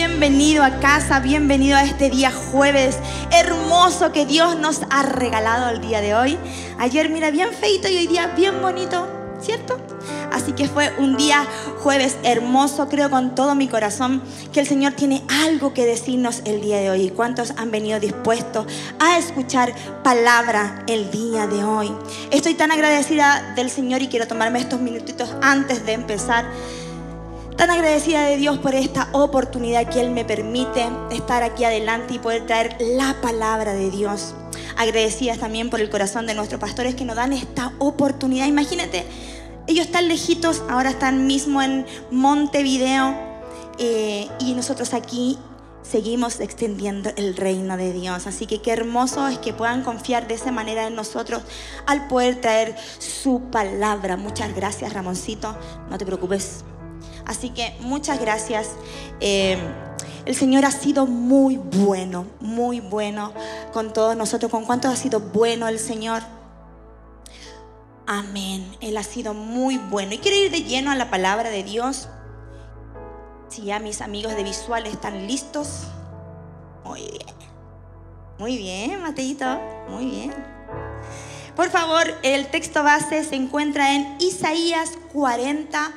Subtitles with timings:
[0.00, 2.96] bienvenido a casa, bienvenido a este día jueves
[3.32, 6.38] hermoso que Dios nos ha regalado el día de hoy.
[6.78, 9.06] Ayer mira bien feito y hoy día bien bonito,
[9.42, 9.78] ¿cierto?
[10.32, 11.46] Así que fue un día
[11.80, 14.22] jueves hermoso, creo con todo mi corazón
[14.54, 17.02] que el Señor tiene algo que decirnos el día de hoy.
[17.02, 18.64] ¿Y cuántos han venido dispuestos
[19.00, 21.92] a escuchar palabra el día de hoy?
[22.30, 26.46] Estoy tan agradecida del Señor y quiero tomarme estos minutitos antes de empezar
[27.56, 32.18] Tan agradecida de Dios por esta oportunidad que Él me permite estar aquí adelante y
[32.18, 34.34] poder traer la palabra de Dios.
[34.76, 38.46] Agradecidas también por el corazón de nuestros pastores que nos dan esta oportunidad.
[38.46, 39.04] Imagínate,
[39.66, 43.14] ellos están lejitos, ahora están mismo en Montevideo
[43.78, 45.38] eh, y nosotros aquí
[45.82, 48.26] seguimos extendiendo el reino de Dios.
[48.26, 51.42] Así que qué hermoso es que puedan confiar de esa manera en nosotros
[51.86, 54.16] al poder traer su palabra.
[54.16, 55.56] Muchas gracias, Ramoncito.
[55.88, 56.64] No te preocupes,
[57.26, 58.70] Así que muchas gracias.
[59.20, 59.58] Eh,
[60.24, 63.32] el Señor ha sido muy bueno, muy bueno
[63.72, 64.50] con todos nosotros.
[64.50, 66.22] ¿Con cuánto ha sido bueno el Señor?
[68.06, 68.76] Amén.
[68.80, 70.12] Él ha sido muy bueno.
[70.14, 72.08] Y quiero ir de lleno a la palabra de Dios.
[73.48, 75.84] Si ya mis amigos de visual están listos.
[76.84, 77.36] Muy bien.
[78.38, 79.46] Muy bien, Mateito.
[79.88, 80.34] Muy bien.
[81.56, 85.92] Por favor, el texto base se encuentra en Isaías 40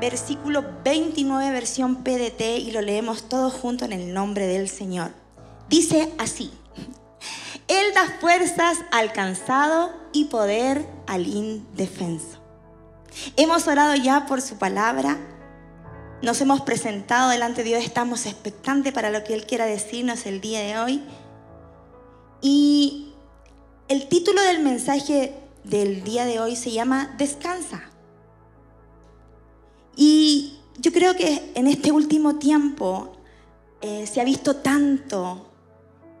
[0.00, 5.12] versículo 29, versión PDT, y lo leemos todos juntos en el nombre del Señor.
[5.68, 6.50] Dice así,
[7.68, 12.40] Él da fuerzas al cansado y poder al indefenso.
[13.36, 15.16] Hemos orado ya por su palabra,
[16.22, 20.40] nos hemos presentado delante de Dios, estamos expectantes para lo que Él quiera decirnos el
[20.40, 21.02] día de hoy.
[22.42, 23.12] Y
[23.88, 27.95] el título del mensaje del día de hoy se llama Descansa.
[29.96, 33.16] Y yo creo que en este último tiempo
[33.80, 35.50] eh, se ha visto tanto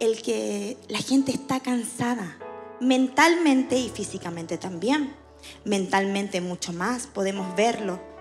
[0.00, 2.38] el que la gente está cansada,
[2.80, 5.14] mentalmente y físicamente también.
[5.64, 8.15] Mentalmente mucho más, podemos verlo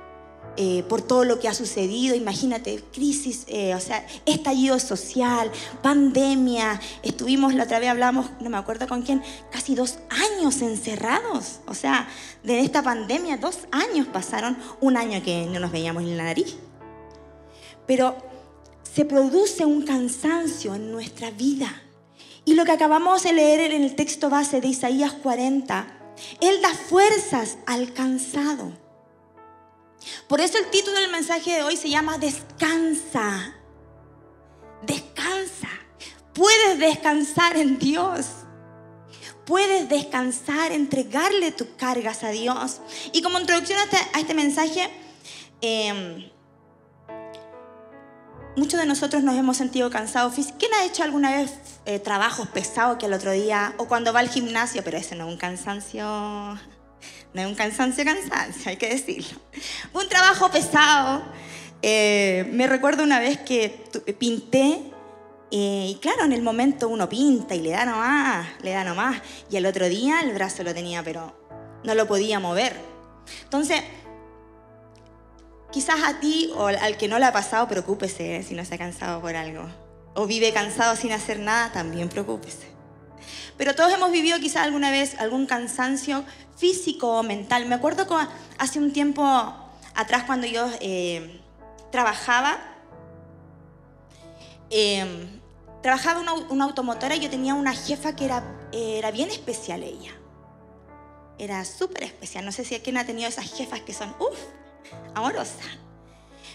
[0.58, 2.16] eh, por todo lo que ha sucedido.
[2.16, 5.52] Imagínate, crisis, eh, o sea, estallido social,
[5.82, 6.80] pandemia.
[7.04, 9.22] Estuvimos, la otra vez hablamos, no me acuerdo con quién,
[9.52, 11.60] casi dos años encerrados.
[11.68, 12.08] O sea,
[12.44, 16.56] de esta pandemia, dos años pasaron, un año que no nos veíamos ni la nariz.
[17.86, 18.16] Pero
[18.84, 21.82] se produce un cansancio en nuestra vida.
[22.46, 25.88] Y lo que acabamos de leer en el texto base de Isaías 40,
[26.40, 28.85] Él da fuerzas al cansado
[30.28, 33.56] por eso el título del mensaje de hoy se llama Descansa.
[34.84, 35.70] Descansa.
[36.34, 38.28] Puedes descansar en Dios.
[39.46, 42.82] Puedes descansar, entregarle tus cargas a Dios.
[43.14, 44.90] Y como introducción a este, este mensaje,
[45.62, 46.30] em,
[48.56, 50.34] muchos de nosotros nos hemos sentido cansados.
[50.58, 51.52] ¿Quién ha hecho alguna vez
[51.86, 55.28] eh, trabajos pesados que el otro día, o cuando va al gimnasio, pero ese no
[55.28, 56.60] es un cansancio
[57.36, 59.38] no un cansancio, cansancio, hay que decirlo.
[59.94, 61.24] un trabajo pesado.
[61.82, 63.84] Eh, me recuerdo una vez que
[64.18, 64.82] pinté
[65.52, 69.22] eh, y claro, en el momento uno pinta y le da nomás, le da nomás.
[69.52, 71.36] Y el otro día el brazo lo tenía, pero
[71.84, 72.76] no lo podía mover.
[73.44, 73.82] Entonces,
[75.72, 78.76] quizás a ti o al que no le ha pasado, preocúpese eh, si no se
[78.76, 79.66] ha cansado por algo.
[80.14, 82.75] O vive cansado sin hacer nada, también preocúpese.
[83.58, 86.26] Pero todos hemos vivido quizás alguna vez algún cansancio
[86.58, 87.66] físico o mental.
[87.68, 88.16] Me acuerdo que
[88.58, 89.24] hace un tiempo
[89.94, 91.42] atrás cuando yo eh,
[91.92, 92.58] trabajaba,
[94.70, 95.40] em,
[95.82, 100.12] trabajaba en una, automotora y yo tenía una jefa que era, era bien especial ella.
[101.38, 102.46] Era súper especial.
[102.46, 104.40] No sé si alguien ha tenido esas jefas que son, uff,
[105.14, 105.66] amorosas.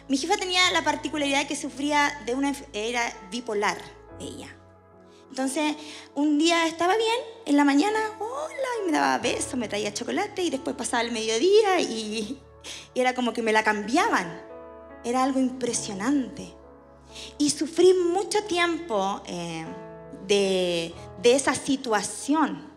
[0.08, 3.78] Mi jefa tenía la particularidad de que sufría de una, era bipolar,
[4.18, 4.48] ella.
[5.30, 5.76] Entonces,
[6.16, 10.42] un día estaba bien, en la mañana, hola, y me daba besos, me traía chocolate,
[10.42, 12.40] y después pasaba el mediodía y,
[12.96, 14.42] era como que me la cambiaban.
[15.04, 16.52] Era algo impresionante.
[17.38, 19.64] Y sufrí mucho tiempo eh,
[20.26, 22.68] de, esa situación.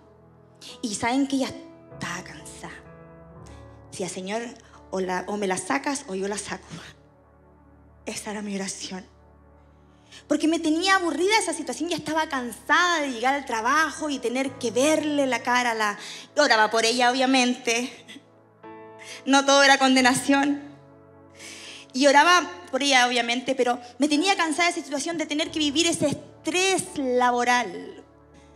[0.82, 1.50] Y saben que ella
[1.92, 2.74] estaba cansada.
[3.92, 4.44] Decía, Señor,
[4.92, 6.68] o me la sacas o yo la saco.
[8.06, 9.13] Esa era mi oración
[10.28, 14.52] porque me tenía aburrida esa situación, ya estaba cansada de llegar al trabajo y tener
[14.52, 16.00] que verle la cara a la...
[16.38, 17.92] Oraba por ella, obviamente.
[19.26, 20.62] No todo era condenación.
[21.94, 25.86] Y oraba por ella, obviamente, pero me tenía cansada esa situación de tener que vivir
[25.86, 28.04] ese estrés laboral,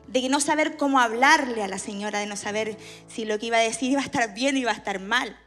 [0.08, 2.78] de no saber cómo hablarle a la señora, de no saber
[3.08, 5.38] si lo que iba a decir iba a estar bien o iba a estar mal.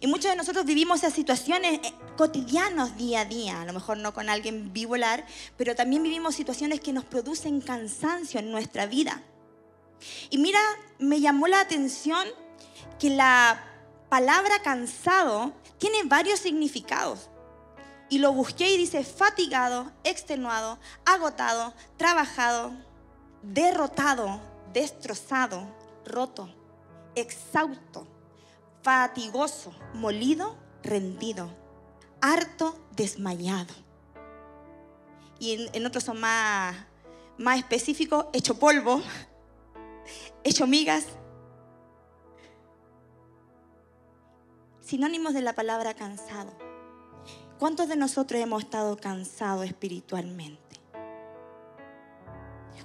[0.00, 3.98] Y muchos de nosotros vivimos esas situaciones eh, cotidianas día a día, a lo mejor
[3.98, 5.24] no con alguien bipolar,
[5.56, 9.22] pero también vivimos situaciones que nos producen cansancio en nuestra vida.
[10.30, 10.60] Y mira,
[10.98, 12.26] me llamó la atención
[12.98, 13.62] que la
[14.08, 17.30] palabra cansado tiene varios significados.
[18.08, 22.72] Y lo busqué y dice fatigado, extenuado, agotado, trabajado,
[23.42, 24.40] derrotado,
[24.72, 25.66] destrozado,
[26.04, 26.48] roto,
[27.16, 28.06] exhausto,
[28.86, 31.50] fatigoso, molido, rendido,
[32.20, 33.74] harto, desmayado.
[35.40, 36.76] Y en, otros son más,
[37.36, 39.02] más específicos, hecho polvo,
[40.44, 41.04] hecho migas.
[44.80, 46.52] Sinónimos de la palabra cansado.
[47.58, 50.65] ¿Cuántos de nosotros hemos estado cansados espiritualmente?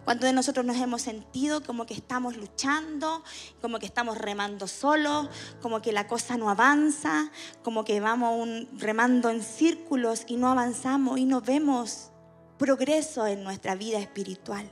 [0.04, 3.24] ¿Cuántos de nosotros nos hemos sentido como que estamos luchando,
[3.62, 5.30] como que estamos remando solos,
[5.62, 7.32] como que la cosa no avanza,
[7.64, 12.10] como que vamos remando en círculos y no avanzamos y no vemos
[12.58, 14.68] progreso en nuestra vida espiritual?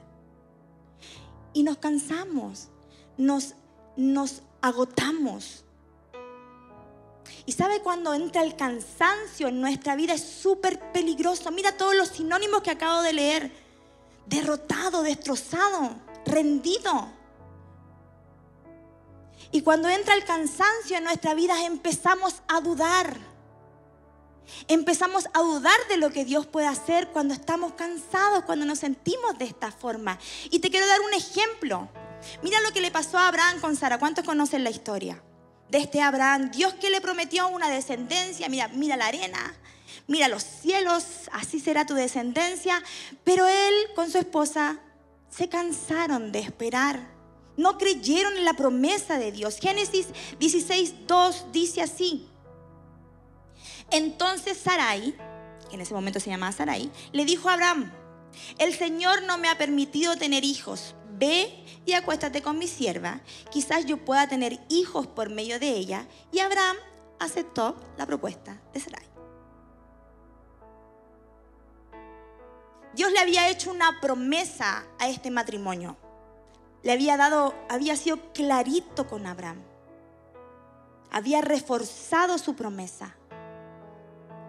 [1.54, 2.70] Y nos cansamos,
[3.16, 3.54] nos,
[3.96, 5.64] nos agotamos.
[7.46, 11.52] Y sabe cuando entra el cansancio en nuestra vida es súper peligroso.
[11.52, 13.69] Mira todos los sinónimos que acabo de leer
[14.30, 15.96] derrotado, destrozado,
[16.26, 17.12] rendido.
[19.52, 23.18] Y cuando entra el cansancio en nuestra vida empezamos a dudar.
[24.68, 29.38] Empezamos a dudar de lo que Dios puede hacer cuando estamos cansados, cuando nos sentimos
[29.38, 30.20] de esta forma.
[30.52, 31.90] Y te quiero dar un ejemplo.
[32.44, 33.98] Mira lo que le pasó a Abraham con Sara.
[33.98, 35.22] ¿Cuántos conocen la historia?
[35.70, 39.56] De este Abraham, Dios que le prometió una descendencia, mira, mira la arena,
[40.10, 42.84] mira los cielos, así será tu descendencia.
[43.24, 44.80] Pero él con su esposa
[45.30, 47.00] se cansaron de esperar.
[47.56, 49.58] No creyeron en la promesa de Dios.
[49.60, 50.08] Génesis
[50.40, 52.28] 16, 2 dice así.
[53.92, 55.16] Entonces Sarai,
[55.70, 57.92] que en ese momento se llamaba Sarai, le dijo a Abraham,
[58.58, 60.96] el Señor no me ha permitido tener hijos.
[61.12, 63.22] Ve y acuéstate con mi sierva.
[63.52, 66.08] Quizás yo pueda tener hijos por medio de ella.
[66.32, 66.78] Y Abraham
[67.20, 69.09] aceptó la propuesta de Sarai.
[73.00, 75.96] Dios le había hecho una promesa a este matrimonio.
[76.84, 79.64] Le había dado, había sido clarito con Abraham.
[81.10, 83.16] Había reforzado su promesa.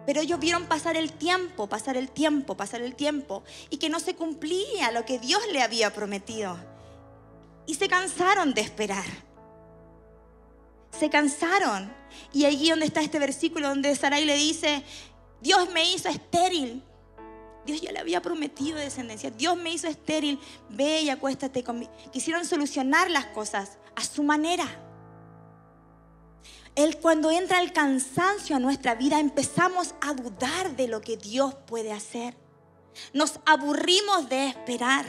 [0.04, 4.00] Pero ellos vieron pasar el tiempo, pasar el tiempo, pasar el tiempo y que no
[4.00, 6.58] se cumplía lo que Dios le había prometido.
[7.66, 9.06] Y se cansaron de esperar.
[10.98, 11.94] Se cansaron.
[12.32, 14.82] Y allí donde está este versículo donde Sarai le dice,
[15.40, 16.82] Dios me hizo estéril
[17.66, 19.30] Dios ya le había prometido descendencia.
[19.30, 20.40] Dios me hizo estéril.
[20.68, 21.92] Ve y acuéstate conmigo.
[22.12, 24.66] Quisieron solucionar las cosas a su manera.
[26.74, 31.54] Él cuando entra el cansancio a nuestra vida empezamos a dudar de lo que Dios
[31.66, 32.36] puede hacer.
[33.12, 35.04] Nos aburrimos de esperar.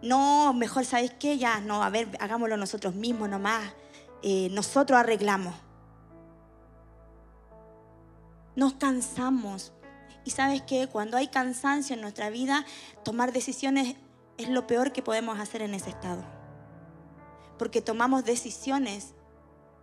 [0.00, 1.38] No, mejor, ¿sabes qué?
[1.38, 3.72] Ya, no, a ver, hagámoslo nosotros mismos nomás.
[4.22, 5.54] Eh, nosotros arreglamos.
[8.54, 9.72] Nos cansamos
[10.24, 12.64] y sabes que cuando hay cansancio en nuestra vida,
[13.04, 13.96] tomar decisiones
[14.38, 16.24] es lo peor que podemos hacer en ese estado.
[17.58, 19.14] Porque tomamos decisiones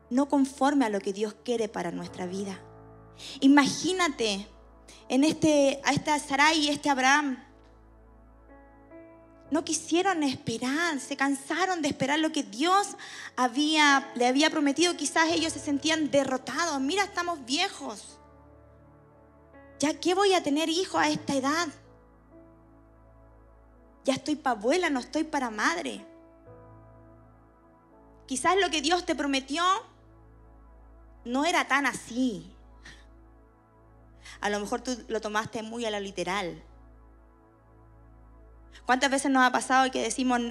[0.09, 2.59] no conforme a lo que Dios quiere para nuestra vida.
[3.41, 4.47] Imagínate
[5.07, 7.44] en este, a esta Sarai y este Abraham.
[9.51, 12.89] No quisieron esperar, se cansaron de esperar lo que Dios
[13.36, 14.96] había, le había prometido.
[14.96, 16.79] Quizás ellos se sentían derrotados.
[16.79, 18.19] Mira, estamos viejos.
[19.79, 21.67] ¿Ya qué voy a tener hijo a esta edad?
[24.03, 26.05] Ya estoy para abuela, no estoy para madre.
[28.25, 29.63] Quizás lo que Dios te prometió
[31.25, 32.53] no era tan así.
[34.41, 36.62] A lo mejor tú lo tomaste muy a lo literal.
[38.86, 40.41] ¿Cuántas veces nos ha pasado que decimos,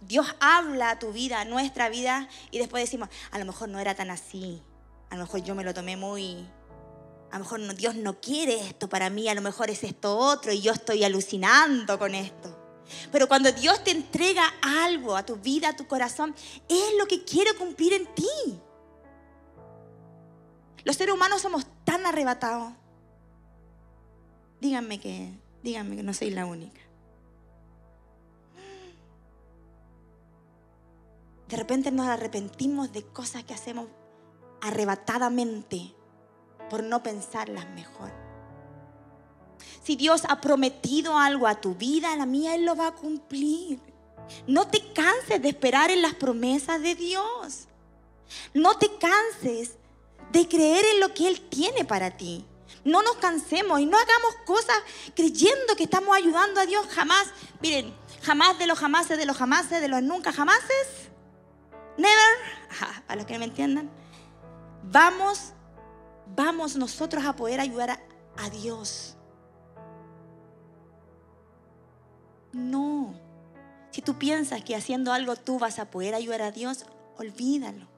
[0.00, 3.78] Dios habla a tu vida, a nuestra vida, y después decimos, a lo mejor no
[3.78, 4.62] era tan así.
[5.10, 6.46] A lo mejor yo me lo tomé muy,
[7.32, 10.52] a lo mejor Dios no quiere esto para mí, a lo mejor es esto otro
[10.52, 12.58] y yo estoy alucinando con esto.
[13.10, 16.34] Pero cuando Dios te entrega algo a tu vida, a tu corazón,
[16.68, 18.60] es lo que quiere cumplir en ti.
[20.84, 22.74] Los seres humanos somos tan arrebatados.
[24.60, 26.82] Díganme que, díganme que no soy la única.
[31.48, 33.86] De repente nos arrepentimos de cosas que hacemos
[34.60, 35.94] arrebatadamente
[36.72, 38.10] por no pensarlas mejor.
[39.84, 42.94] Si Dios ha prometido algo a tu vida, a la mía, Él lo va a
[42.94, 43.78] cumplir.
[44.46, 47.68] No te canses de esperar en las promesas de Dios.
[48.54, 49.72] No te canses
[50.30, 52.46] de creer en lo que Él tiene para ti.
[52.84, 54.78] No nos cansemos y no hagamos cosas
[55.14, 57.26] creyendo que estamos ayudando a Dios jamás.
[57.60, 61.10] Miren, jamás de los jamases, de los jamases, de los nunca jamases.
[61.98, 62.38] Never.
[63.06, 63.90] para los que me entiendan.
[64.84, 65.52] Vamos,
[66.34, 68.00] vamos nosotros a poder ayudar
[68.36, 69.16] a, Dios.
[72.52, 73.14] No.
[73.90, 76.86] Si tú piensas que haciendo algo tú vas a poder ayudar a Dios,
[77.18, 77.92] olvídalo.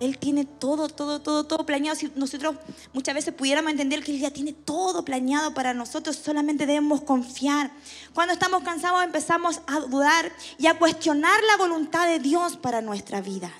[0.00, 1.94] Él tiene todo, todo, todo, todo planeado.
[1.94, 2.56] Si nosotros
[2.94, 7.70] muchas veces pudiéramos entender que Él ya tiene todo planeado para nosotros, solamente debemos confiar.
[8.14, 13.20] Cuando estamos cansados empezamos a dudar y a cuestionar la voluntad de Dios para nuestra
[13.20, 13.52] vida.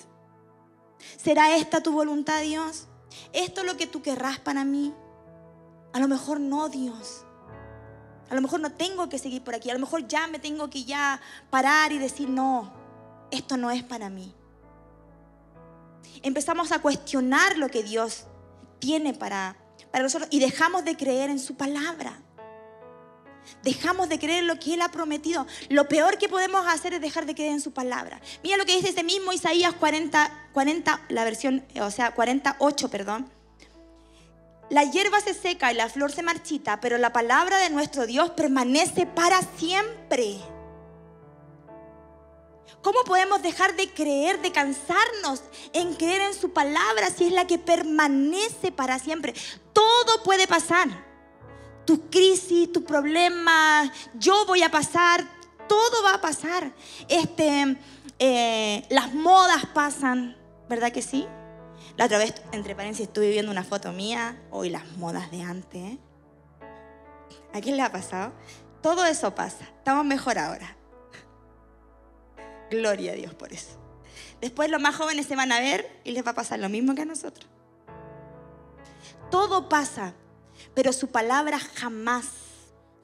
[1.23, 2.87] ¿Será esta tu voluntad, Dios?
[3.33, 4.95] ¿Esto es lo que tú querrás para mí?
[5.93, 7.25] A lo mejor no, Dios.
[8.31, 9.71] A lo mejor no tengo que seguir por aquí.
[9.71, 12.73] A lo mejor ya me tengo que ya parar y decir, no,
[13.31, 14.35] esto no es para mí
[16.23, 18.25] empezamos a cuestionar lo que Dios
[18.79, 19.57] tiene para,
[19.91, 22.23] para nosotros y dejamos de creer en su palabra.
[23.63, 25.47] Dejamos de creer en lo que Él ha prometido.
[25.69, 28.21] Lo peor que podemos hacer es dejar de creer en su palabra.
[28.43, 33.31] Mira lo que dice ese mismo Isaías 40, 40 la versión, o sea, 48, perdón.
[34.71, 38.31] La hierba se seca y la flor se marchita, pero la palabra de nuestro Dios
[38.31, 40.39] permanece para siempre.
[42.83, 45.43] ¿Cómo podemos dejar de creer, de cansarnos
[45.73, 49.35] en creer en su palabra si es la que permanece para siempre?
[49.73, 50.89] Todo puede pasar.
[51.91, 55.25] Tu crisis, tu problema, yo voy a pasar,
[55.69, 56.73] todo va a pasar.
[57.09, 57.77] Este,
[58.21, 60.37] eh, las modas pasan,
[60.69, 61.27] ¿verdad que sí?
[61.97, 65.99] La otra vez, entre paréntesis, estuve viendo una foto mía, hoy las modas de antes.
[67.53, 68.35] ¿A quién le ha pasado?
[68.83, 70.77] Todo eso pasa, estamos mejor ahora.
[72.71, 73.81] Gloria a Dios por eso.
[74.41, 76.95] Después los más jóvenes se van a ver y les va a pasar lo mismo
[76.95, 77.51] que a nosotros.
[79.29, 80.15] Todo pasa,
[80.75, 82.27] pero su palabra jamás,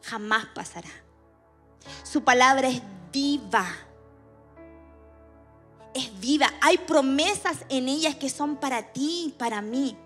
[0.03, 0.91] jamás pasará.
[2.03, 2.83] Su palabra es
[3.13, 3.67] viva.
[5.95, 6.53] Es viva.
[6.61, 9.97] Hay promesas en ellas que son para ti, para mí.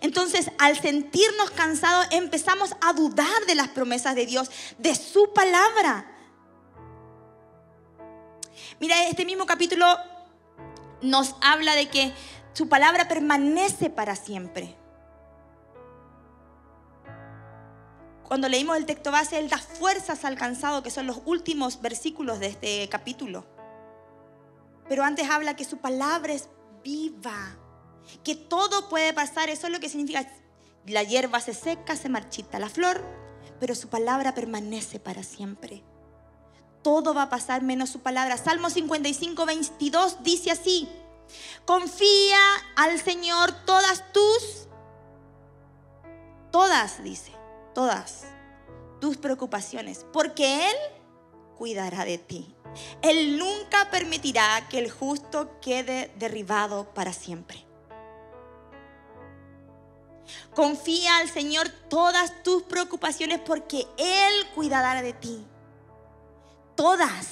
[0.00, 6.06] Entonces, al sentirnos cansados, empezamos a dudar de las promesas de Dios, de su palabra.
[8.80, 9.86] Mira, este mismo capítulo
[11.00, 12.12] nos habla de que
[12.52, 14.77] su palabra permanece para siempre.
[18.28, 22.38] Cuando leímos el texto base, Él da fuerzas al cansado, que son los últimos versículos
[22.38, 23.46] de este capítulo.
[24.88, 26.48] Pero antes habla que su palabra es
[26.84, 27.56] viva,
[28.22, 29.48] que todo puede pasar.
[29.48, 30.30] Eso es lo que significa,
[30.86, 33.02] la hierba se seca, se marchita la flor,
[33.58, 35.82] pero su palabra permanece para siempre
[36.82, 38.36] todo va a pasar menos su palabra.
[38.36, 40.88] Salmo 55, 22 dice así,
[41.66, 42.38] confía
[42.76, 44.68] al Señor todas tus,
[46.50, 47.32] todas, dice,
[47.78, 48.24] todas
[49.00, 50.76] tus preocupaciones, porque Él
[51.56, 52.52] cuidará de ti.
[53.02, 57.64] Él nunca permitirá que el justo quede derribado para siempre.
[60.56, 65.46] Confía al Señor todas tus preocupaciones porque Él cuidará de ti
[66.74, 67.28] todas,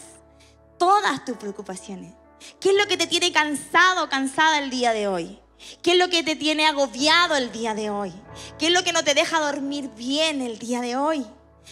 [0.78, 2.14] todas tus preocupaciones.
[2.60, 5.40] ¿Qué es lo que te tiene cansado, cansada el día de hoy?
[5.82, 8.12] ¿Qué es lo que te tiene agobiado el día de hoy?
[8.58, 11.26] ¿Qué es lo que no te deja dormir bien el día de hoy?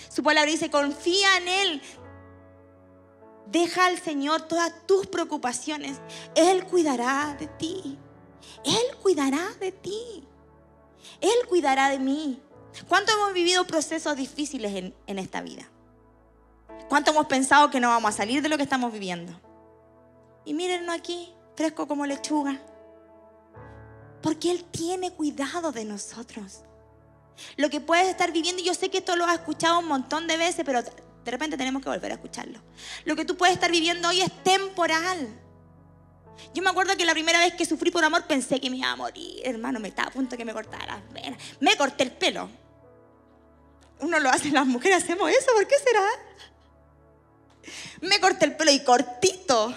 [0.08, 1.82] Su palabra dice, confía en Él.
[3.46, 5.98] Deja al Señor todas tus preocupaciones.
[6.34, 7.98] Él cuidará de ti.
[8.64, 10.26] Él cuidará de ti.
[11.20, 12.40] Él cuidará de mí.
[12.88, 15.68] ¿Cuánto hemos vivido procesos difíciles en, en esta vida?
[16.88, 19.38] ¿Cuánto hemos pensado que no vamos a salir de lo que estamos viviendo?
[20.44, 22.60] Y mírenlo aquí, fresco como lechuga.
[24.24, 26.60] Porque Él tiene cuidado de nosotros.
[27.58, 30.38] Lo que puedes estar viviendo, yo sé que esto lo has escuchado un montón de
[30.38, 32.58] veces, pero de repente tenemos que volver a escucharlo.
[33.04, 35.28] Lo que tú puedes estar viviendo hoy es temporal.
[36.54, 38.90] Yo me acuerdo que la primera vez que sufrí por amor pensé que me iba
[38.90, 41.02] a morir, hermano, me estaba a punto que me cortara.
[41.60, 42.48] Me corté el pelo.
[44.00, 46.08] Uno lo hace, las mujeres hacemos eso, ¿por qué será?
[48.00, 49.74] Me corté el pelo y cortito.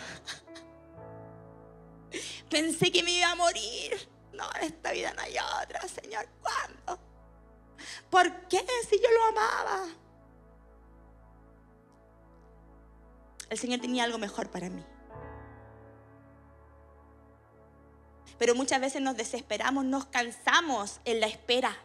[2.49, 4.16] Pensé que me iba a morir.
[4.37, 6.27] No, en esta vida no hay otra, Señor.
[6.41, 6.99] ¿Cuándo?
[8.09, 9.87] ¿Por qué si yo lo amaba?
[13.49, 14.85] El Señor tenía algo mejor para mí.
[18.37, 21.75] Pero muchas veces nos desesperamos, nos cansamos en la espera.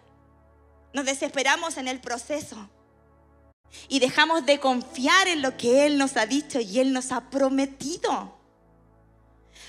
[0.93, 2.69] Nos desesperamos en el proceso
[3.89, 7.31] y dejamos de confiar en lo que Él nos ha dicho y Él nos ha
[7.31, 8.37] prometido.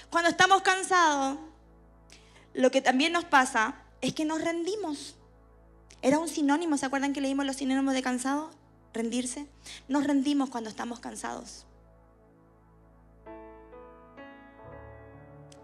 [0.10, 1.38] cuando estamos cansados,
[2.54, 5.16] lo que también nos pasa es que nos rendimos.
[6.02, 8.52] Era un sinónimo, ¿se acuerdan que leímos los sinónimos de cansado?
[8.94, 9.48] Rendirse.
[9.88, 11.66] Nos rendimos cuando estamos cansados.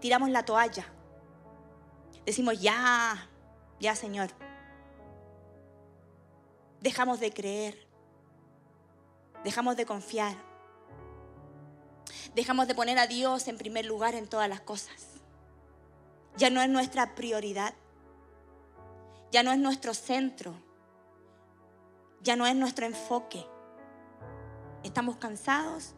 [0.00, 0.86] Tiramos la toalla.
[2.24, 3.28] Decimos, ya,
[3.78, 4.30] ya Señor.
[6.80, 7.86] Dejamos de creer.
[9.44, 10.34] Dejamos de confiar.
[12.34, 15.19] Dejamos de poner a Dios en primer lugar en todas las cosas.
[16.36, 17.74] Ya no es nuestra prioridad
[19.30, 20.54] ya no es nuestro centro,
[22.20, 23.46] ya no es nuestro enfoque.
[24.82, 25.94] Estamos cansados.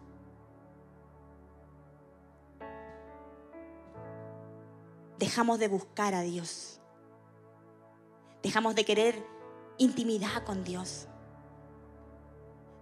[5.18, 6.80] Dejamos de buscar a Dios.
[8.42, 9.26] Dejamos de querer
[9.78, 11.06] intimidad con Dios.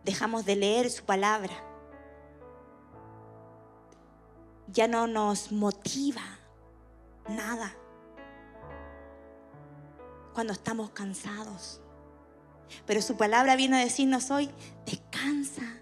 [0.04, 1.52] Dejamos de leer su palabra.
[4.68, 6.39] Ya no nos motiva
[7.28, 7.74] nada
[10.32, 11.80] cuando estamos cansados.
[12.86, 14.50] Pero su palabra viene a decirnos hoy,
[14.86, 15.80] descansa,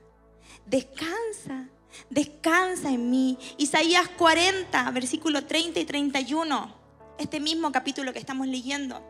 [0.67, 1.69] descansa,
[2.11, 3.39] descansa en mí.
[3.59, 6.75] Isaías 40, versículo 30 y 31,
[7.19, 9.03] este mismo capítulo que estamos leyendo.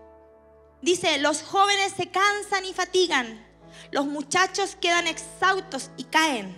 [0.82, 3.44] Dice, los jóvenes se cansan y fatigan,
[3.90, 6.56] los muchachos quedan exhaustos y caen.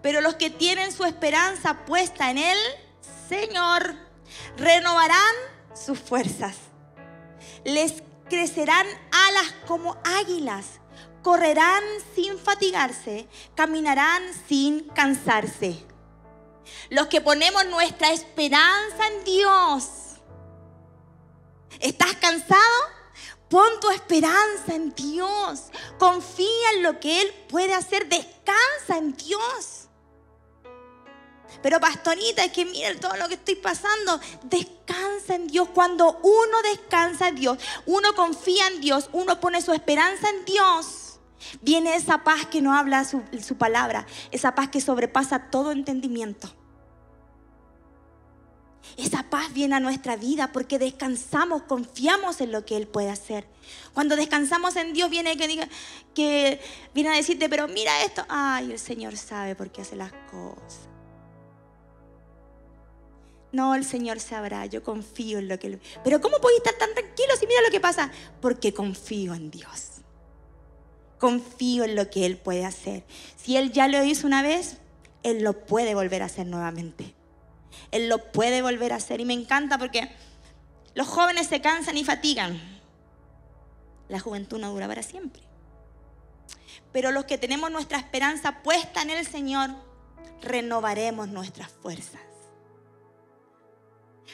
[0.00, 2.58] Pero los que tienen su esperanza puesta en Él,
[3.28, 3.96] Señor,
[4.56, 5.34] renovarán
[5.74, 6.56] sus fuerzas
[7.64, 10.66] les crecerán alas como águilas,
[11.22, 11.82] correrán
[12.14, 15.84] sin fatigarse, caminarán sin cansarse.
[16.90, 19.84] Los que ponemos nuestra esperanza en Dios.
[21.80, 22.62] ¿Estás cansado?
[23.48, 25.64] Pon tu esperanza en Dios.
[25.98, 28.08] Confía en lo que Él puede hacer.
[28.08, 29.81] Descansa en Dios.
[31.62, 34.20] Pero pastorita, es que miren todo lo que estoy pasando.
[34.44, 35.68] Descansa en Dios.
[35.74, 41.18] Cuando uno descansa en Dios, uno confía en Dios, uno pone su esperanza en Dios,
[41.60, 46.52] viene esa paz que no habla su, su palabra, esa paz que sobrepasa todo entendimiento.
[48.96, 53.46] Esa paz viene a nuestra vida porque descansamos, confiamos en lo que Él puede hacer.
[53.94, 55.68] Cuando descansamos en Dios viene que, diga,
[56.14, 56.60] que
[56.94, 60.91] viene a decirte, pero mira esto, ay, el Señor sabe por qué hace las cosas.
[63.52, 65.78] No, el Señor sabrá, yo confío en lo que...
[66.02, 68.10] Pero ¿cómo podéis estar tan tranquilos si mira lo que pasa?
[68.40, 70.00] Porque confío en Dios.
[71.18, 73.04] Confío en lo que Él puede hacer.
[73.36, 74.78] Si Él ya lo hizo una vez,
[75.22, 77.14] Él lo puede volver a hacer nuevamente.
[77.90, 79.20] Él lo puede volver a hacer.
[79.20, 80.10] Y me encanta porque
[80.94, 82.58] los jóvenes se cansan y fatigan.
[84.08, 85.42] La juventud no dura para siempre.
[86.90, 89.70] Pero los que tenemos nuestra esperanza puesta en el Señor,
[90.40, 92.31] renovaremos nuestras fuerzas.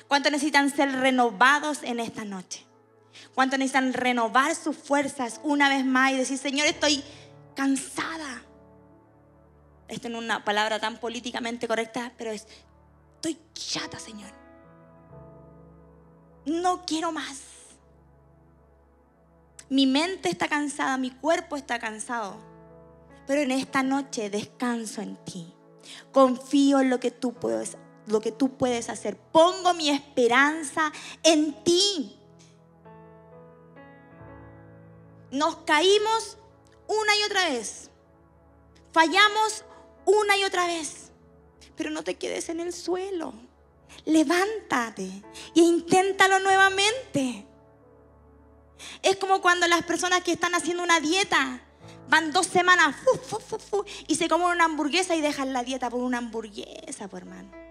[0.06, 2.64] ¿Cuántos necesitan ser renovados en esta noche?
[3.34, 7.02] ¿Cuántos necesitan renovar sus fuerzas una vez más y decir, Señor, estoy
[7.54, 8.42] cansada?
[9.88, 12.46] Esto no es una palabra tan políticamente correcta, pero es,
[13.16, 14.30] estoy chata, Señor.
[16.44, 17.42] No quiero más.
[19.70, 22.36] Mi mente está cansada, mi cuerpo está cansado.
[23.26, 25.52] Pero en esta noche descanso en ti.
[26.12, 27.76] Confío en lo que tú puedes
[28.10, 29.16] lo que tú puedes hacer.
[29.16, 30.92] Pongo mi esperanza
[31.22, 32.18] en ti.
[35.30, 36.38] Nos caímos
[36.86, 37.90] una y otra vez.
[38.92, 39.64] Fallamos
[40.04, 41.10] una y otra vez.
[41.76, 43.34] Pero no te quedes en el suelo.
[44.04, 45.04] Levántate
[45.54, 47.46] e inténtalo nuevamente.
[49.02, 51.62] Es como cuando las personas que están haciendo una dieta
[52.08, 52.96] van dos semanas
[54.06, 57.67] y se comen una hamburguesa y dejan la dieta por una hamburguesa, por hermano.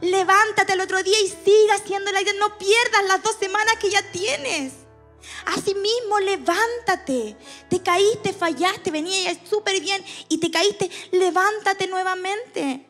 [0.00, 2.34] Levántate el otro día y siga haciendo la idea.
[2.38, 4.72] No pierdas las dos semanas que ya tienes.
[5.46, 7.36] Asimismo, levántate.
[7.68, 10.90] Te caíste, fallaste, venía súper bien y te caíste.
[11.12, 12.86] Levántate nuevamente.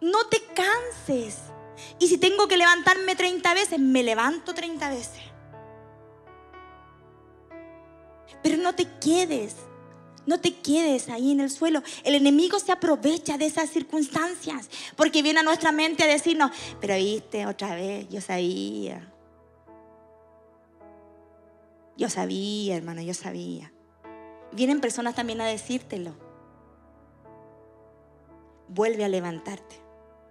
[0.00, 1.36] No te canses.
[1.98, 5.22] Y si tengo que levantarme 30 veces, me levanto 30 veces.
[8.42, 9.56] Pero no te quedes
[10.26, 11.82] no te quedes ahí en el suelo.
[12.04, 16.94] El enemigo se aprovecha de esas circunstancias porque viene a nuestra mente a decirnos, pero
[16.96, 19.12] viste otra vez, yo sabía.
[21.96, 23.72] Yo sabía, hermano, yo sabía.
[24.52, 26.14] Vienen personas también a decírtelo.
[28.68, 29.76] Vuelve a levantarte.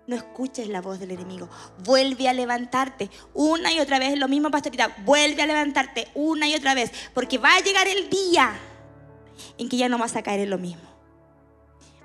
[0.08, 1.48] No escuches la voz del enemigo.
[1.84, 4.18] Vuelve a levantarte una y otra vez.
[4.18, 4.96] Lo mismo, pastorita.
[5.06, 6.92] Vuelve a levantarte una y otra vez.
[7.14, 8.60] Porque va a llegar el día
[9.58, 10.90] en que ya no vas a caer en lo mismo.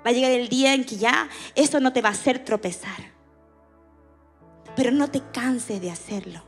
[0.05, 3.13] Va a llegar el día en que ya eso no te va a hacer tropezar.
[4.75, 6.43] Pero no te canses de hacerlo.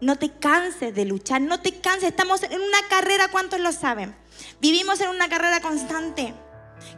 [0.00, 1.40] No te canses de luchar.
[1.40, 2.08] No te canses.
[2.08, 4.16] Estamos en una carrera, ¿cuántos lo saben?
[4.60, 6.34] Vivimos en una carrera constante.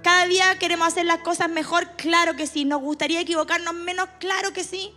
[0.03, 2.65] Cada día queremos hacer las cosas mejor, claro que sí.
[2.65, 4.95] Nos gustaría equivocarnos menos, claro que sí.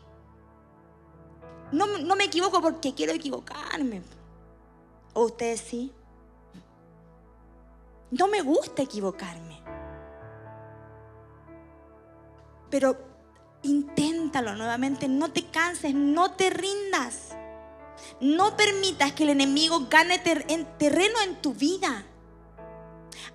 [1.72, 4.02] No, no me equivoco porque quiero equivocarme.
[5.14, 5.92] ¿O ustedes sí?
[8.12, 9.62] No me gusta equivocarme.
[12.70, 12.98] Pero
[13.64, 17.36] inténtalo nuevamente, no te canses, no te rindas.
[18.22, 22.06] No permitas que el enemigo gane terreno en tu vida.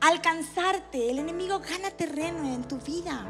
[0.00, 3.26] Alcanzarte, el enemigo gana terreno en tu vida.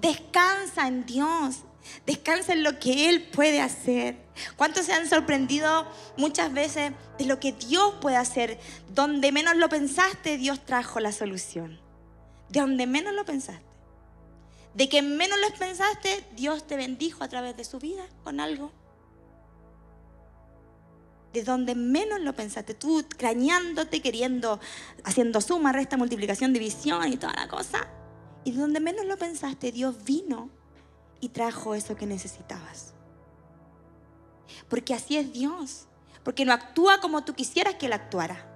[0.00, 1.64] Descansa en Dios.
[2.06, 4.16] Descansa en lo que Él puede hacer.
[4.56, 8.58] ¿Cuántos se han sorprendido muchas veces de lo que Dios puede hacer?
[8.88, 11.80] Donde menos lo pensaste, Dios trajo la solución.
[12.48, 13.64] De donde menos lo pensaste.
[14.74, 18.72] De que menos lo pensaste, Dios te bendijo a través de su vida con algo.
[21.32, 24.58] De donde menos lo pensaste, tú crañándote, queriendo,
[25.04, 27.88] haciendo suma, resta, multiplicación, división y toda la cosa.
[28.44, 30.50] Y de donde menos lo pensaste, Dios vino
[31.20, 32.94] y trajo eso que necesitabas.
[34.68, 35.86] Porque así es Dios.
[36.24, 38.46] Porque no actúa como tú quisieras que Él actuara.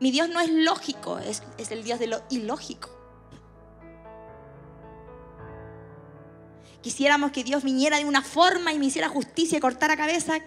[0.00, 2.90] Mi Dios no es lógico, es, es el Dios de lo ilógico.
[6.80, 10.38] Quisiéramos que Dios viniera de una forma y me hiciera justicia y cortara cabeza.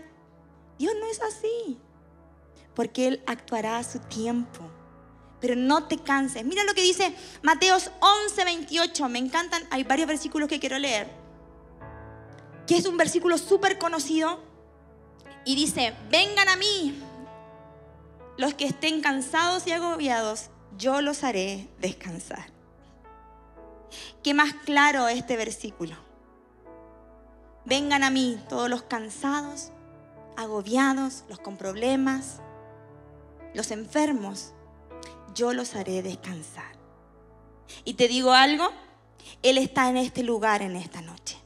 [0.80, 1.80] Dios no es así.
[2.74, 4.72] Porque Él actuará a su tiempo
[5.42, 6.46] pero no te canses.
[6.46, 9.10] Mira lo que dice Mateos 11, 28.
[9.10, 11.10] Me encantan, hay varios versículos que quiero leer.
[12.68, 14.40] Que es un versículo súper conocido.
[15.44, 17.02] Y dice, vengan a mí
[18.38, 22.46] los que estén cansados y agobiados, yo los haré descansar.
[24.24, 25.96] Qué más claro este versículo.
[27.66, 29.72] Vengan a mí todos los cansados,
[30.38, 32.40] agobiados, los con problemas,
[33.54, 34.54] los enfermos,
[35.34, 36.72] yo los haré descansar.
[37.84, 38.70] Y te digo algo,
[39.42, 41.38] Él está en este lugar en esta noche.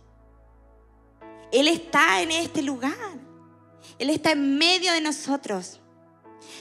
[1.51, 2.93] Él está en este lugar.
[3.99, 5.79] Él está en medio de nosotros.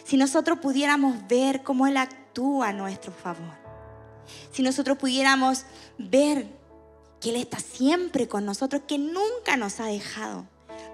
[0.05, 3.55] Si nosotros pudiéramos ver cómo Él actúa a nuestro favor.
[4.53, 5.65] Si nosotros pudiéramos
[5.99, 6.47] ver
[7.21, 10.47] que Él está siempre con nosotros, que nunca nos ha dejado.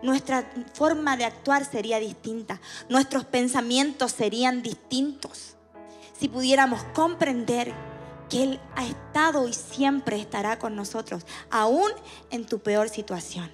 [0.02, 2.60] Nuestra forma de actuar sería distinta.
[2.88, 5.56] Nuestros pensamientos serían distintos
[6.20, 7.72] si pudiéramos comprender
[8.28, 11.90] que Él ha estado y siempre estará con nosotros, aún
[12.30, 13.50] en tu peor situación.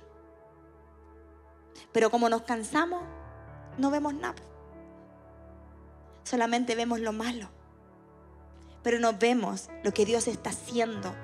[1.93, 3.05] Pero como nos cansamos,
[3.79, 4.43] no vemos nada.
[6.25, 7.49] Solamente vemos lo malo.
[8.83, 11.15] Pero no vemos lo que Dios está haciendo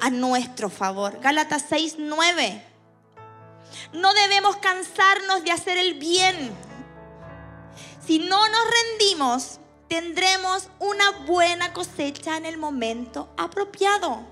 [0.00, 1.18] a nuestro favor.
[1.18, 2.64] Gálatas 6, 9.
[3.94, 6.52] No debemos cansarnos de hacer el bien.
[8.06, 9.58] Si no nos rendimos,
[9.94, 14.26] tendremos una buena cosecha en el momento apropiado.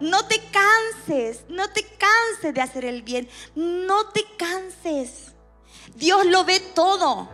[0.00, 5.34] No te canses, no te canses de hacer el bien, no te canses.
[5.94, 7.28] Dios lo ve todo.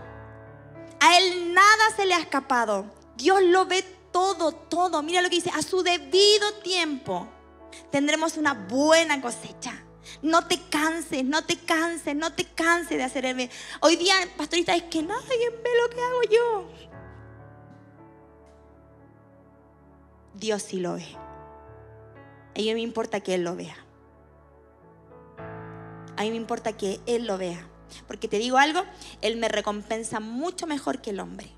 [1.00, 2.84] A Él nada se le ha escapado.
[3.16, 5.02] Dios lo ve todo, todo.
[5.02, 7.26] Mira lo que dice, a su debido tiempo
[7.90, 9.87] tendremos una buena cosecha.
[10.22, 13.50] No te canses, no te canses, no te canses de hacer el bien.
[13.80, 16.70] Hoy día, pastorita, es que nadie ve lo que hago yo.
[20.34, 21.06] Dios sí lo ve.
[22.54, 23.76] A mí me importa que Él lo vea.
[26.16, 27.68] A mí me importa que Él lo vea.
[28.06, 28.82] Porque te digo algo,
[29.20, 31.50] Él me recompensa mucho mejor que el hombre.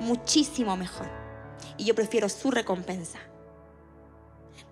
[0.00, 1.08] Muchísimo mejor.
[1.76, 3.18] Y yo prefiero su recompensa.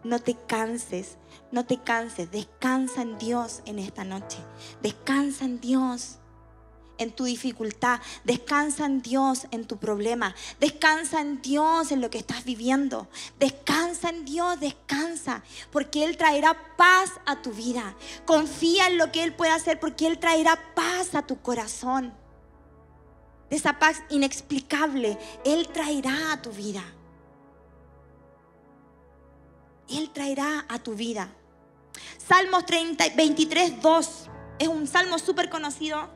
[0.03, 1.19] No te canses,
[1.53, 2.31] no te canses.
[2.31, 4.39] Descansa en Dios en esta noche.
[4.83, 6.21] Descansa en Dios
[7.01, 8.01] en tu dificultad.
[8.25, 10.35] Descansa en Dios en tu problema.
[10.61, 13.09] Descansa en Dios en lo que estás viviendo.
[13.39, 15.43] Descansa en Dios, descansa.
[15.73, 17.97] Porque Él traerá paz a tu vida.
[18.27, 22.15] Confía en lo que Él puede hacer porque Él traerá paz a tu corazón.
[23.51, 26.85] esa paz inexplicable, Él traerá a tu vida.
[29.91, 31.29] Él traerá a tu vida.
[32.19, 34.31] Salmos 30, 23, 2.
[34.59, 36.11] Es un salmo súper conocido.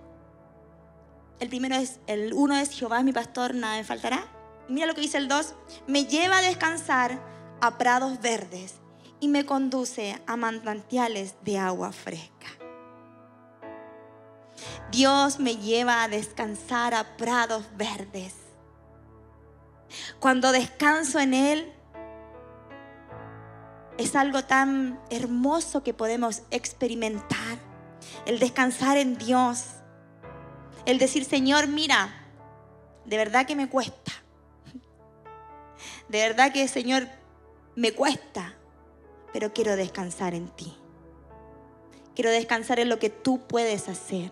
[1.40, 4.26] El primero es, el uno es Jehová es mi pastor, nada me faltará.
[4.68, 5.54] mira lo que dice el 2.
[5.86, 7.20] Me lleva a descansar
[7.60, 8.74] a prados verdes
[9.20, 12.48] y me conduce a manantiales de agua fresca.
[14.90, 18.34] Dios me lleva a descansar a prados verdes.
[20.20, 21.72] cuando descanso en Él,
[23.98, 27.58] es algo tan hermoso que podemos experimentar.
[28.26, 29.66] El descansar en Dios.
[30.86, 32.10] El decir, Señor, mira,
[33.04, 34.12] de verdad que me cuesta.
[36.08, 37.08] De verdad que, Señor,
[37.76, 38.54] me cuesta.
[39.32, 40.76] Pero quiero descansar en ti.
[42.14, 44.30] Quiero descansar en lo que tú puedes hacer.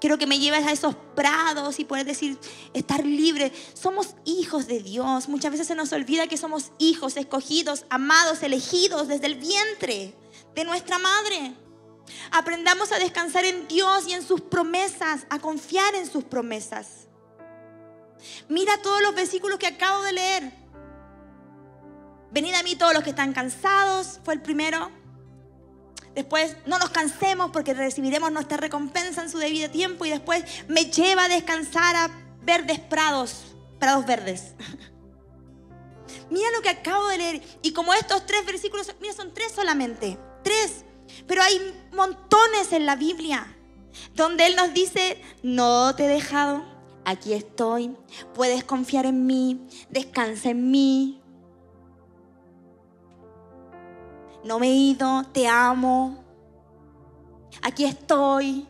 [0.00, 2.38] Quiero que me lleves a esos prados y poder decir,
[2.72, 3.52] estar libre.
[3.74, 5.28] Somos hijos de Dios.
[5.28, 10.14] Muchas veces se nos olvida que somos hijos, escogidos, amados, elegidos desde el vientre
[10.54, 11.54] de nuestra madre.
[12.30, 17.08] Aprendamos a descansar en Dios y en sus promesas, a confiar en sus promesas.
[18.48, 20.52] Mira todos los versículos que acabo de leer.
[22.30, 24.90] Venid a mí todos los que están cansados, fue el primero.
[26.18, 30.04] Después, no nos cansemos porque recibiremos nuestra recompensa en su debido tiempo.
[30.04, 32.10] Y después, me lleva a descansar a
[32.42, 34.54] verdes prados, prados verdes.
[36.28, 37.42] mira lo que acabo de leer.
[37.62, 40.18] Y como estos tres versículos, mira, son tres solamente.
[40.42, 40.84] Tres.
[41.28, 43.56] Pero hay montones en la Biblia
[44.16, 46.64] donde Él nos dice, no te he dejado,
[47.04, 47.96] aquí estoy,
[48.34, 51.22] puedes confiar en mí, descansa en mí,
[54.48, 56.16] no me he ido, te amo,
[57.60, 58.66] aquí estoy.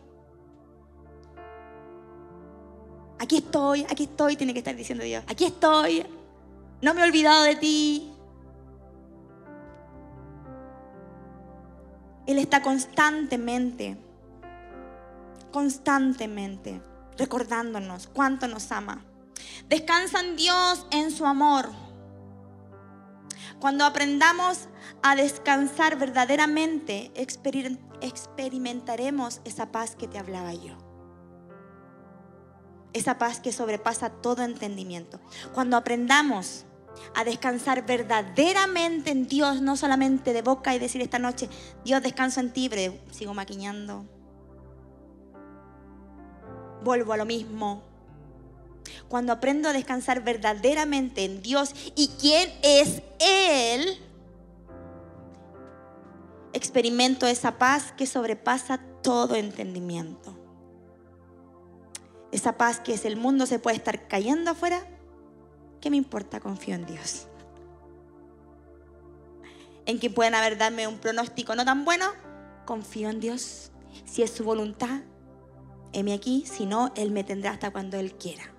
[3.17, 5.23] Aquí estoy, aquí estoy, tiene que estar diciendo Dios.
[5.27, 6.05] Aquí estoy,
[6.81, 8.11] no me he olvidado de ti.
[12.27, 13.97] Él está constantemente,
[15.51, 16.81] constantemente
[17.17, 19.05] recordándonos cuánto nos ama.
[19.69, 21.88] Descansa en Dios en su amor.
[23.59, 24.69] Cuando aprendamos
[25.03, 30.77] a descansar verdaderamente, experimentaremos esa paz que te hablaba yo.
[32.93, 35.19] Esa paz que sobrepasa todo entendimiento.
[35.53, 36.65] Cuando aprendamos
[37.15, 41.49] a descansar verdaderamente en Dios, no solamente de boca y decir esta noche,
[41.83, 44.05] Dios descanso en ti, pero sigo maquillando.
[46.81, 47.88] Vuelvo a lo mismo.
[49.07, 53.97] Cuando aprendo a descansar verdaderamente en Dios y quién es Él,
[56.53, 60.37] experimento esa paz que sobrepasa todo entendimiento.
[62.31, 64.85] Esa paz que es el mundo se puede estar cayendo afuera.
[65.81, 66.39] ¿Qué me importa?
[66.39, 67.27] Confío en Dios.
[69.85, 72.05] En que pueden haber darme un pronóstico no tan bueno.
[72.65, 73.71] Confío en Dios.
[74.05, 75.01] Si es su voluntad,
[75.93, 76.45] heme aquí.
[76.45, 78.53] Si no, Él me tendrá hasta cuando Él quiera.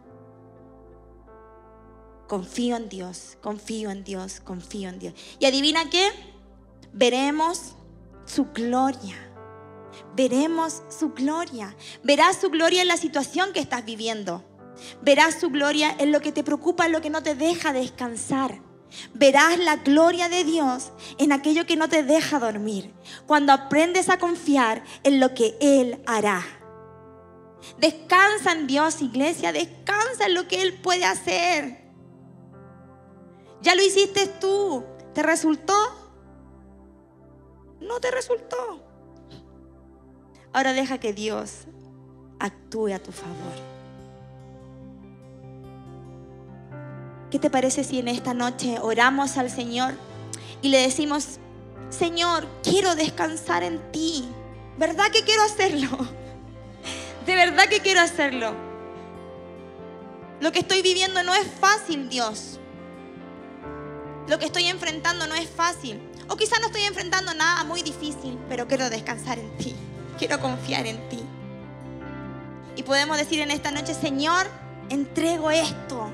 [2.31, 5.15] Confío en Dios, confío en Dios, confío en Dios.
[5.41, 6.13] ¿Y adivina qué?
[6.93, 7.73] Veremos
[8.25, 9.17] su gloria.
[10.15, 11.75] Veremos su gloria.
[12.05, 14.45] Verás su gloria en la situación que estás viviendo.
[15.03, 18.63] Verás su gloria en lo que te preocupa, en lo que no te deja descansar.
[19.13, 22.95] Verás la gloria de Dios en aquello que no te deja dormir.
[23.27, 26.45] Cuando aprendes a confiar en lo que Él hará.
[27.79, 29.51] Descansa en Dios, iglesia.
[29.51, 31.80] Descansa en lo que Él puede hacer.
[33.63, 34.85] Ya lo hiciste tú.
[35.15, 35.75] ¿Te resultó?
[37.91, 38.81] no te resultó.
[40.53, 41.67] Ahora deja que Dios
[42.39, 43.71] actúe a tu favor.
[47.31, 49.95] ¿Qué te parece si en esta noche oramos al Señor
[50.63, 51.39] y le decimos,
[51.91, 54.29] Señor, quiero descansar en ti?
[54.79, 55.89] ¿Verdad que quiero hacerlo?
[57.27, 58.53] De verdad que quiero hacerlo.
[60.41, 62.59] Lo que estoy viviendo no es fácil, Dios.
[64.31, 66.01] Lo que estoy enfrentando no es fácil.
[66.29, 69.75] O quizás no estoy enfrentando nada muy difícil, pero quiero descansar en ti.
[70.21, 71.19] Quiero confiar en ti.
[72.77, 74.47] Y podemos decir en esta noche, Señor,
[74.89, 76.13] entrego esto.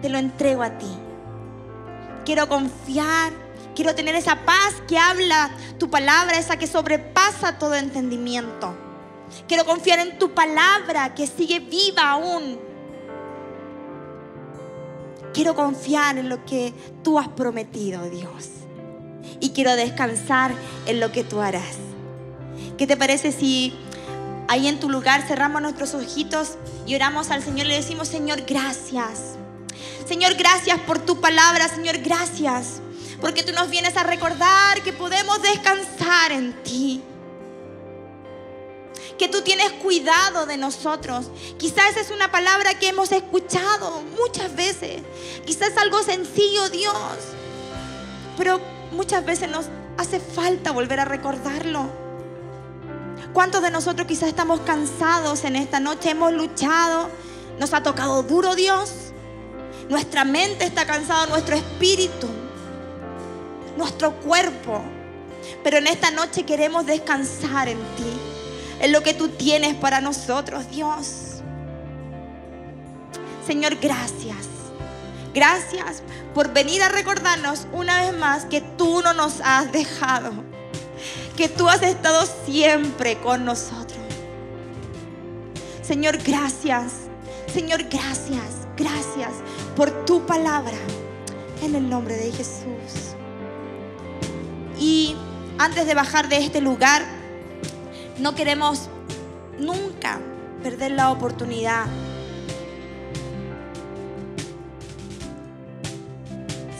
[0.00, 0.88] Te lo entrego a ti.
[2.24, 3.30] Quiero confiar.
[3.76, 8.74] Quiero tener esa paz que habla tu palabra, esa que sobrepasa todo entendimiento.
[9.46, 12.69] Quiero confiar en tu palabra que sigue viva aún.
[15.32, 18.60] Quiero confiar en lo que tú has prometido, Dios
[19.40, 20.52] y quiero descansar
[20.86, 21.76] en lo que tú harás.
[22.78, 23.74] ¿Qué te parece si
[24.48, 28.42] ahí en tu lugar cerramos nuestros ojitos y oramos al Señor y le decimos, Señor,
[28.46, 29.36] gracias.
[30.06, 32.80] Señor, gracias por tu palabra, Señor, gracias.
[33.20, 37.02] Porque tú nos vienes a recordar que podemos descansar en ti.
[39.20, 41.26] Que tú tienes cuidado de nosotros.
[41.58, 45.02] Quizás es una palabra que hemos escuchado muchas veces.
[45.44, 46.94] Quizás algo sencillo, Dios.
[48.38, 49.66] Pero muchas veces nos
[49.98, 51.90] hace falta volver a recordarlo.
[53.34, 56.12] ¿Cuántos de nosotros quizás estamos cansados en esta noche?
[56.12, 57.10] Hemos luchado,
[57.58, 59.10] nos ha tocado duro Dios,
[59.90, 62.28] Nuestra mente está cansada, nuestro espíritu,
[63.76, 64.80] nuestro cuerpo.
[65.62, 68.29] Pero en esta noche queremos descansar en ti,
[68.80, 71.40] en lo que tú tienes para nosotros, Dios.
[73.46, 74.46] Señor, gracias.
[75.34, 76.02] Gracias
[76.34, 80.32] por venir a recordarnos una vez más que tú no nos has dejado,
[81.36, 83.98] que tú has estado siempre con nosotros.
[85.82, 86.92] Señor, gracias.
[87.52, 88.66] Señor, gracias.
[88.76, 89.32] Gracias
[89.76, 90.76] por tu palabra.
[91.62, 93.14] En el nombre de Jesús.
[94.78, 95.14] Y
[95.58, 97.19] antes de bajar de este lugar,
[98.20, 98.88] no queremos
[99.58, 100.20] nunca
[100.62, 101.86] perder la oportunidad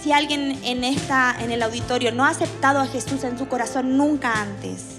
[0.03, 3.97] si alguien en, esta, en el auditorio no ha aceptado a Jesús en su corazón
[3.97, 4.97] nunca antes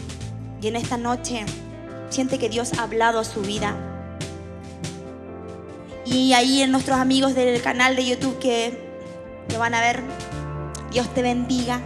[0.61, 1.45] y en esta noche
[2.09, 3.75] siente que Dios ha hablado a su vida,
[6.05, 8.77] y ahí en nuestros amigos del canal de YouTube que
[9.51, 10.01] lo van a ver,
[10.91, 11.79] Dios te bendiga.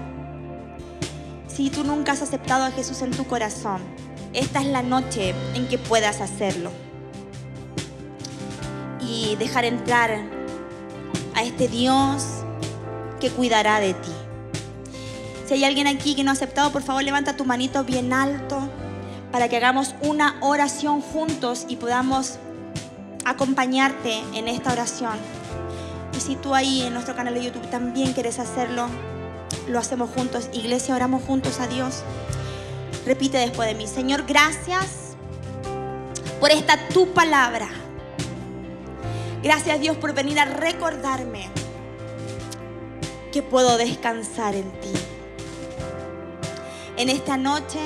[1.48, 3.82] Si tú nunca has aceptado a Jesús en tu corazón,
[4.36, 6.72] esta es la noche en que puedas hacerlo.
[9.02, 10.24] Y dejar entrar
[11.36, 12.26] a este Dios
[13.20, 14.12] que cuidará de ti.
[15.48, 18.70] Si hay alguien aquí que no ha aceptado, por favor levanta tu manito bien alto
[19.32, 22.40] para que hagamos una oración juntos y podamos
[23.26, 25.18] acompañarte en esta oración.
[26.16, 28.88] Y si tú ahí en nuestro canal de YouTube también quieres hacerlo,
[29.68, 30.50] lo hacemos juntos.
[30.54, 32.04] Iglesia, oramos juntos a Dios.
[33.06, 35.16] Repite después de mí, Señor, gracias
[36.40, 37.70] por esta tu palabra.
[39.44, 41.48] Gracias Dios por venir a recordarme
[43.32, 44.94] que puedo descansar en ti.
[46.98, 47.80] En esta noche,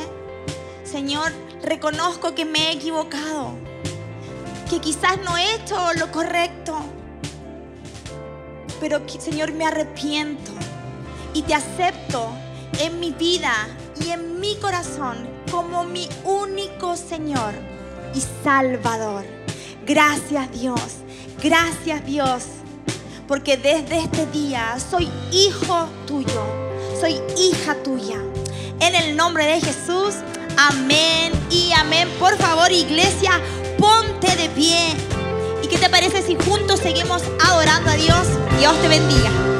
[0.86, 3.55] Señor, reconozco que me he equivocado
[4.69, 6.77] que quizás no he hecho lo correcto.
[8.79, 10.51] Pero Señor, me arrepiento
[11.34, 12.29] y te acepto
[12.79, 13.51] en mi vida
[14.05, 15.17] y en mi corazón
[15.51, 17.53] como mi único Señor
[18.13, 19.25] y Salvador.
[19.85, 20.81] Gracias Dios,
[21.41, 22.43] gracias Dios,
[23.27, 26.43] porque desde este día soy hijo tuyo,
[26.99, 28.17] soy hija tuya.
[28.79, 30.15] En el nombre de Jesús,
[30.57, 32.07] amén y amén.
[32.19, 33.31] Por favor, iglesia,
[33.77, 34.95] ponte de pie.
[35.63, 38.27] ¿Y qué te parece si juntos seguimos adorando a Dios?
[38.59, 39.59] Dios te bendiga.